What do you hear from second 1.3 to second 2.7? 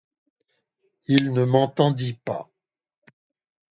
ne m’entendit pas.